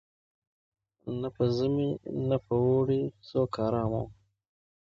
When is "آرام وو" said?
3.65-4.03